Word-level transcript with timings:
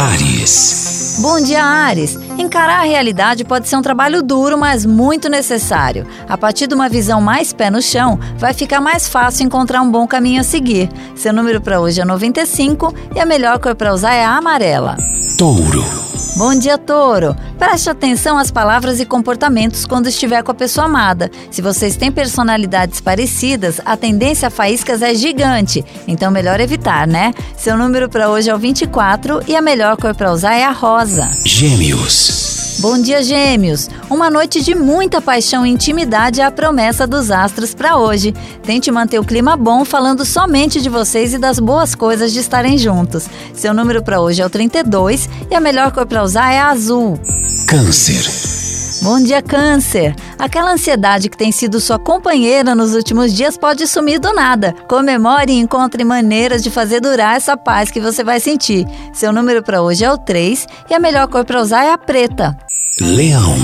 Ares. 0.00 1.18
Bom 1.20 1.38
dia, 1.42 1.62
Ares. 1.62 2.18
Encarar 2.38 2.80
a 2.80 2.84
realidade 2.84 3.44
pode 3.44 3.68
ser 3.68 3.76
um 3.76 3.82
trabalho 3.82 4.22
duro, 4.22 4.56
mas 4.56 4.86
muito 4.86 5.28
necessário. 5.28 6.06
A 6.26 6.38
partir 6.38 6.66
de 6.66 6.74
uma 6.74 6.88
visão 6.88 7.20
mais 7.20 7.52
pé 7.52 7.68
no 7.68 7.82
chão, 7.82 8.18
vai 8.38 8.54
ficar 8.54 8.80
mais 8.80 9.06
fácil 9.06 9.44
encontrar 9.44 9.82
um 9.82 9.90
bom 9.90 10.06
caminho 10.06 10.40
a 10.40 10.44
seguir. 10.44 10.88
Seu 11.14 11.34
número 11.34 11.60
para 11.60 11.78
hoje 11.78 12.00
é 12.00 12.04
95 12.06 12.94
e 13.14 13.20
a 13.20 13.26
melhor 13.26 13.58
cor 13.58 13.74
para 13.74 13.92
usar 13.92 14.14
é 14.14 14.24
a 14.24 14.38
amarela. 14.38 14.96
Touro. 15.36 15.84
Bom 16.40 16.54
dia, 16.54 16.78
Touro. 16.78 17.36
Preste 17.58 17.90
atenção 17.90 18.38
às 18.38 18.50
palavras 18.50 18.98
e 18.98 19.04
comportamentos 19.04 19.84
quando 19.84 20.06
estiver 20.06 20.42
com 20.42 20.50
a 20.50 20.54
pessoa 20.54 20.86
amada. 20.86 21.30
Se 21.50 21.60
vocês 21.60 21.98
têm 21.98 22.10
personalidades 22.10 22.98
parecidas, 22.98 23.78
a 23.84 23.94
tendência 23.94 24.48
a 24.48 24.50
faíscas 24.50 25.02
é 25.02 25.14
gigante, 25.14 25.84
então 26.08 26.30
melhor 26.30 26.58
evitar, 26.58 27.06
né? 27.06 27.34
Seu 27.58 27.76
número 27.76 28.08
para 28.08 28.30
hoje 28.30 28.48
é 28.48 28.54
o 28.54 28.58
24 28.58 29.42
e 29.46 29.54
a 29.54 29.60
melhor 29.60 29.98
cor 29.98 30.14
para 30.14 30.32
usar 30.32 30.54
é 30.54 30.64
a 30.64 30.72
rosa. 30.72 31.28
Gêmeos. 31.44 32.49
Bom 32.80 32.98
dia, 32.98 33.22
Gêmeos! 33.22 33.90
Uma 34.08 34.30
noite 34.30 34.62
de 34.62 34.74
muita 34.74 35.20
paixão 35.20 35.66
e 35.66 35.70
intimidade 35.70 36.40
é 36.40 36.44
a 36.44 36.50
promessa 36.50 37.06
dos 37.06 37.30
astros 37.30 37.74
para 37.74 37.98
hoje. 37.98 38.32
Tente 38.62 38.90
manter 38.90 39.18
o 39.18 39.24
clima 39.24 39.54
bom 39.54 39.84
falando 39.84 40.24
somente 40.24 40.80
de 40.80 40.88
vocês 40.88 41.34
e 41.34 41.38
das 41.38 41.58
boas 41.58 41.94
coisas 41.94 42.32
de 42.32 42.38
estarem 42.38 42.78
juntos. 42.78 43.28
Seu 43.52 43.74
número 43.74 44.02
para 44.02 44.22
hoje 44.22 44.40
é 44.40 44.46
o 44.46 44.48
32 44.48 45.28
e 45.50 45.54
a 45.54 45.60
melhor 45.60 45.92
cor 45.92 46.06
para 46.06 46.22
usar 46.22 46.52
é 46.52 46.58
a 46.58 46.70
azul. 46.70 47.20
Câncer. 47.66 48.24
Bom 49.02 49.22
dia, 49.22 49.42
Câncer! 49.42 50.14
Aquela 50.38 50.72
ansiedade 50.72 51.28
que 51.28 51.36
tem 51.36 51.52
sido 51.52 51.80
sua 51.80 51.98
companheira 51.98 52.74
nos 52.74 52.94
últimos 52.94 53.34
dias 53.34 53.58
pode 53.58 53.86
sumir 53.86 54.18
do 54.18 54.32
nada. 54.32 54.74
Comemore 54.88 55.52
e 55.52 55.58
encontre 55.58 56.02
maneiras 56.02 56.62
de 56.62 56.70
fazer 56.70 57.00
durar 57.00 57.36
essa 57.36 57.58
paz 57.58 57.90
que 57.90 58.00
você 58.00 58.24
vai 58.24 58.40
sentir. 58.40 58.86
Seu 59.12 59.34
número 59.34 59.62
para 59.62 59.82
hoje 59.82 60.02
é 60.02 60.10
o 60.10 60.16
3 60.16 60.66
e 60.88 60.94
a 60.94 60.98
melhor 60.98 61.28
cor 61.28 61.44
para 61.44 61.60
usar 61.60 61.84
é 61.84 61.92
a 61.92 61.98
preta. 61.98 62.56
Leão. 63.00 63.56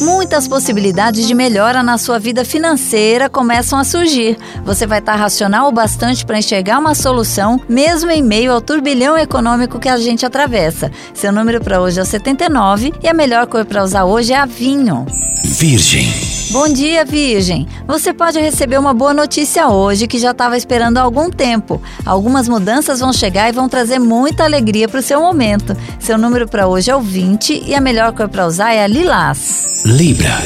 Muitas 0.00 0.48
possibilidades 0.48 1.28
de 1.28 1.32
melhora 1.32 1.80
na 1.80 1.96
sua 1.96 2.18
vida 2.18 2.44
financeira 2.44 3.28
começam 3.28 3.78
a 3.78 3.84
surgir. 3.84 4.36
Você 4.64 4.84
vai 4.84 4.98
estar 4.98 5.14
racional 5.14 5.68
o 5.68 5.72
bastante 5.72 6.26
para 6.26 6.38
enxergar 6.38 6.80
uma 6.80 6.92
solução, 6.94 7.60
mesmo 7.68 8.10
em 8.10 8.20
meio 8.20 8.50
ao 8.50 8.60
turbilhão 8.60 9.16
econômico 9.16 9.78
que 9.78 9.88
a 9.88 9.96
gente 9.96 10.26
atravessa. 10.26 10.90
Seu 11.14 11.30
número 11.30 11.60
para 11.60 11.80
hoje 11.80 12.00
é 12.00 12.02
o 12.02 12.06
79 12.06 12.92
e 13.00 13.06
a 13.06 13.14
melhor 13.14 13.46
cor 13.46 13.64
para 13.64 13.84
usar 13.84 14.04
hoje 14.04 14.32
é 14.32 14.36
a 14.36 14.44
vinho. 14.44 15.06
Virgem. 15.44 16.29
Bom 16.50 16.68
dia, 16.68 17.04
Virgem! 17.04 17.68
Você 17.86 18.12
pode 18.12 18.40
receber 18.40 18.76
uma 18.76 18.92
boa 18.92 19.14
notícia 19.14 19.68
hoje 19.68 20.08
que 20.08 20.18
já 20.18 20.32
estava 20.32 20.56
esperando 20.56 20.98
há 20.98 21.02
algum 21.02 21.30
tempo. 21.30 21.80
Algumas 22.04 22.48
mudanças 22.48 22.98
vão 22.98 23.12
chegar 23.12 23.48
e 23.48 23.52
vão 23.52 23.68
trazer 23.68 24.00
muita 24.00 24.42
alegria 24.42 24.88
para 24.88 24.98
o 24.98 25.02
seu 25.02 25.20
momento. 25.20 25.76
Seu 26.00 26.18
número 26.18 26.48
para 26.48 26.66
hoje 26.66 26.90
é 26.90 26.96
o 26.96 27.00
20 27.00 27.62
e 27.68 27.72
a 27.72 27.80
melhor 27.80 28.12
cor 28.12 28.28
para 28.28 28.48
usar 28.48 28.72
é 28.72 28.82
a 28.82 28.88
lilás. 28.88 29.64
Libra. 29.84 30.36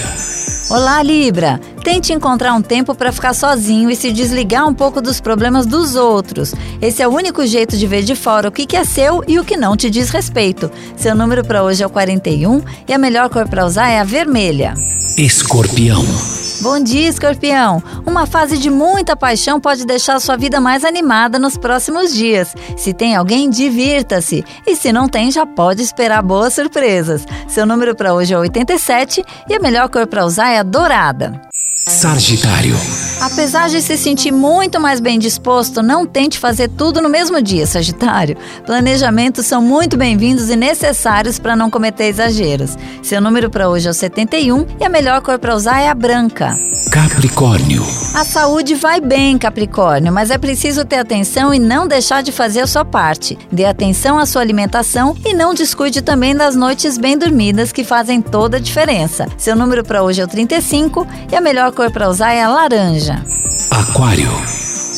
Olá, 0.71 1.03
Libra! 1.03 1.59
Tente 1.83 2.13
encontrar 2.13 2.53
um 2.53 2.61
tempo 2.61 2.95
para 2.95 3.11
ficar 3.11 3.33
sozinho 3.33 3.91
e 3.91 3.97
se 3.97 4.13
desligar 4.13 4.69
um 4.69 4.75
pouco 4.75 5.01
dos 5.01 5.23
problemas 5.23 5.65
dos 5.65 5.95
outros. 5.95 6.55
Esse 6.83 7.03
é 7.03 7.09
o 7.09 7.15
único 7.15 7.47
jeito 7.47 7.79
de 7.79 7.87
ver 7.87 8.03
de 8.03 8.15
fora 8.15 8.49
o 8.49 8.53
que 8.53 8.77
é 8.77 8.85
seu 8.85 9.25
e 9.27 9.39
o 9.39 9.45
que 9.45 9.57
não 9.57 9.75
te 9.75 9.89
diz 9.89 10.11
respeito. 10.11 10.71
Seu 10.99 11.15
número 11.15 11.43
para 11.43 11.63
hoje 11.63 11.83
é 11.83 11.87
o 11.87 11.91
41 11.91 12.63
e 12.87 12.93
a 12.93 12.99
melhor 12.99 13.31
cor 13.31 13.49
para 13.49 13.65
usar 13.65 13.89
é 13.89 14.01
a 14.01 14.05
vermelha. 14.05 14.75
Escorpião. 15.17 16.05
Bom 16.61 16.83
dia, 16.83 17.09
escorpião! 17.09 17.81
Uma 18.05 18.27
fase 18.27 18.59
de 18.59 18.69
muita 18.69 19.15
paixão 19.15 19.61
pode 19.61 19.87
deixar 19.87 20.19
sua 20.19 20.37
vida 20.37 20.61
mais 20.61 20.85
animada 20.85 21.39
nos 21.39 21.57
próximos 21.57 22.13
dias. 22.13 22.53
Se 22.77 22.93
tem 22.93 23.15
alguém, 23.15 23.49
divirta-se. 23.49 24.45
E 24.67 24.75
se 24.75 24.93
não 24.93 25.09
tem, 25.09 25.31
já 25.31 25.47
pode 25.47 25.83
esperar 25.83 26.21
boas 26.21 26.55
surpresas. 26.55 27.25
Seu 27.47 27.65
número 27.65 27.95
para 27.95 28.13
hoje 28.13 28.35
é 28.35 28.39
87 28.39 29.25
e 29.49 29.55
a 29.55 29.61
melhor 29.61 29.89
cor 29.89 30.05
para 30.09 30.27
usar 30.27 30.51
é 30.51 30.59
a 30.59 30.65
dourada. 30.65 31.41
Sagitário. 31.87 32.75
Apesar 33.25 33.71
de 33.71 33.81
se 33.81 33.97
sentir 33.97 34.31
muito 34.31 34.79
mais 34.79 35.01
bem 35.01 35.19
disposto, 35.19 35.83
não 35.83 36.05
tente 36.05 36.39
fazer 36.39 36.69
tudo 36.69 37.01
no 37.01 37.09
mesmo 37.09 37.41
dia, 37.41 37.67
Sagitário. 37.67 38.37
Planejamentos 38.67 39.47
são 39.47 39.63
muito 39.63 39.97
bem-vindos 39.97 40.51
e 40.51 40.57
necessários 40.57 41.39
para 41.39 41.57
não 41.57 41.71
cometer 41.71 42.05
exageros. 42.05 42.77
Seu 43.03 43.23
número 43.23 43.49
para 43.49 43.71
hoje 43.71 43.89
é 43.89 43.91
o 43.91 43.95
71 43.95 44.67
e 44.79 44.85
a 44.85 44.91
melhor 44.91 45.23
cor 45.23 45.39
para 45.39 45.57
usar 45.57 45.81
é 45.81 45.89
a 45.89 45.95
branca. 45.95 46.55
Capricórnio. 46.95 47.83
A 48.15 48.25
saúde 48.25 48.77
vai 48.77 49.01
bem, 49.01 49.37
Capricórnio, 49.37 50.13
mas 50.13 50.31
é 50.31 50.39
preciso 50.39 50.85
ter 50.85 50.99
atenção 50.99 51.53
e 51.53 51.59
não 51.59 51.89
deixar 51.89 52.23
de 52.23 52.31
fazer 52.31 52.61
a 52.61 52.67
sua 52.69 52.85
parte. 52.85 53.37
Dê 53.51 53.65
atenção 53.65 54.17
à 54.17 54.25
sua 54.25 54.43
alimentação 54.43 55.17
e 55.25 55.35
não 55.35 55.55
descuide 55.55 56.03
também 56.03 56.37
das 56.37 56.55
noites 56.55 56.97
bem 56.97 57.19
dormidas 57.19 57.73
que 57.73 57.83
fazem 57.83 58.23
toda 58.23 58.59
a 58.59 58.61
diferença. 58.61 59.27
Seu 59.37 59.57
número 59.57 59.83
para 59.83 60.05
hoje 60.05 60.21
é 60.21 60.25
o 60.25 60.29
35 60.29 61.05
e 61.33 61.35
a 61.35 61.41
melhor 61.41 61.73
cor 61.73 61.91
para 61.91 62.09
usar 62.09 62.33
é 62.33 62.43
a 62.43 62.49
laranja. 62.49 63.14
Aquário. 63.71 64.31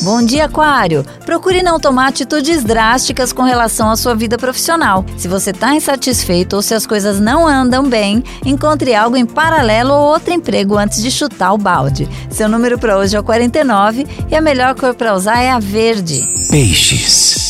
Bom 0.03 0.23
dia, 0.23 0.45
Aquário! 0.45 1.05
Procure 1.25 1.63
não 1.63 1.81
tomar 1.81 2.09
atitudes 2.09 2.63
drásticas 2.63 3.33
com 3.33 3.43
relação 3.43 3.91
à 3.91 3.97
sua 3.97 4.15
vida 4.15 4.37
profissional. 4.37 5.05
Se 5.17 5.27
você 5.27 5.51
está 5.51 5.75
insatisfeito 5.75 6.57
ou 6.57 6.63
se 6.63 6.75
as 6.75 6.87
coisas 6.87 7.19
não 7.19 7.47
andam 7.47 7.89
bem, 7.89 8.23
encontre 8.45 8.95
algo 8.95 9.17
em 9.17 9.25
paralelo 9.25 9.93
ou 9.95 10.13
outro 10.13 10.33
emprego 10.33 10.77
antes 10.77 11.03
de 11.03 11.11
chutar 11.11 11.53
o 11.53 11.59
balde. 11.59 12.09
Seu 12.31 12.49
número 12.49 12.79
para 12.79 12.99
hoje 12.99 13.17
é 13.17 13.21
o 13.21 13.25
49 13.25 14.07
e 14.31 14.35
a 14.35 14.41
melhor 14.41 14.75
cor 14.75 14.95
para 14.95 15.15
usar 15.15 15.41
é 15.41 15.51
a 15.51 15.59
verde. 15.59 16.23
Peixes. 16.51 17.46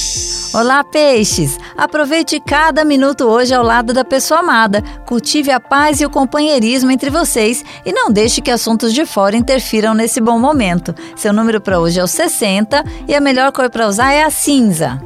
Olá, 0.56 0.83
peixes! 0.83 1.59
Aproveite 1.77 2.41
cada 2.41 2.83
minuto 2.83 3.25
hoje 3.25 3.53
ao 3.53 3.62
lado 3.62 3.93
da 3.93 4.03
pessoa 4.03 4.41
amada. 4.41 4.81
Cultive 5.05 5.50
a 5.50 5.61
paz 5.61 6.00
e 6.00 6.06
o 6.06 6.09
companheirismo 6.09 6.91
entre 6.91 7.11
vocês 7.11 7.62
e 7.84 7.93
não 7.93 8.11
deixe 8.11 8.41
que 8.41 8.50
assuntos 8.50 8.95
de 8.95 9.05
fora 9.05 9.37
interfiram 9.37 9.93
nesse 9.93 10.19
bom 10.19 10.39
momento. 10.39 10.95
Seu 11.15 11.31
número 11.31 11.61
para 11.61 11.78
hoje 11.78 12.00
é 12.00 12.03
o 12.03 12.06
60 12.06 12.83
e 13.06 13.15
a 13.15 13.21
melhor 13.21 13.53
cor 13.53 13.69
para 13.69 13.87
usar 13.87 14.15
é 14.15 14.25
a 14.25 14.31
cinza. 14.31 14.99